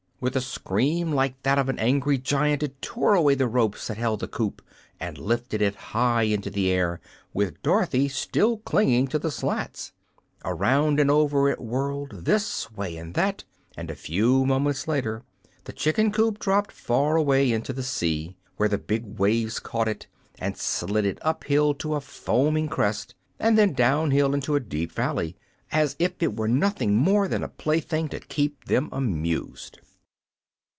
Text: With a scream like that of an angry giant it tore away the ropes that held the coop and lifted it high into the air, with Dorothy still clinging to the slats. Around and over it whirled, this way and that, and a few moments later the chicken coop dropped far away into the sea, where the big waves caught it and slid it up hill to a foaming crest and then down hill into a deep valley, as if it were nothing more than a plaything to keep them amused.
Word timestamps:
With 0.21 0.35
a 0.35 0.41
scream 0.41 1.11
like 1.13 1.41
that 1.41 1.57
of 1.57 1.67
an 1.67 1.79
angry 1.79 2.19
giant 2.19 2.61
it 2.61 2.79
tore 2.79 3.15
away 3.15 3.33
the 3.33 3.47
ropes 3.47 3.87
that 3.87 3.97
held 3.97 4.19
the 4.19 4.27
coop 4.27 4.61
and 4.99 5.17
lifted 5.17 5.63
it 5.63 5.73
high 5.73 6.21
into 6.21 6.51
the 6.51 6.69
air, 6.69 7.01
with 7.33 7.59
Dorothy 7.63 8.07
still 8.07 8.57
clinging 8.57 9.07
to 9.07 9.17
the 9.17 9.31
slats. 9.31 9.93
Around 10.45 10.99
and 10.99 11.09
over 11.09 11.49
it 11.49 11.59
whirled, 11.59 12.25
this 12.25 12.71
way 12.71 12.97
and 12.97 13.15
that, 13.15 13.45
and 13.75 13.89
a 13.89 13.95
few 13.95 14.45
moments 14.45 14.87
later 14.87 15.23
the 15.63 15.73
chicken 15.73 16.11
coop 16.11 16.37
dropped 16.37 16.71
far 16.71 17.15
away 17.15 17.51
into 17.51 17.73
the 17.73 17.81
sea, 17.81 18.37
where 18.57 18.69
the 18.69 18.77
big 18.77 19.17
waves 19.17 19.59
caught 19.59 19.87
it 19.87 20.05
and 20.37 20.55
slid 20.55 21.03
it 21.03 21.17
up 21.23 21.45
hill 21.45 21.73
to 21.73 21.95
a 21.95 21.99
foaming 21.99 22.67
crest 22.69 23.15
and 23.39 23.57
then 23.57 23.73
down 23.73 24.11
hill 24.11 24.35
into 24.35 24.53
a 24.53 24.59
deep 24.59 24.91
valley, 24.91 25.35
as 25.71 25.95
if 25.97 26.21
it 26.21 26.35
were 26.37 26.47
nothing 26.47 26.95
more 26.95 27.27
than 27.27 27.41
a 27.41 27.47
plaything 27.49 28.07
to 28.07 28.19
keep 28.19 28.65
them 28.65 28.87
amused. 28.91 29.79